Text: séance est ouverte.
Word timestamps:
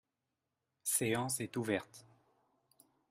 séance 0.83 1.41
est 1.41 1.57
ouverte. 1.57 2.07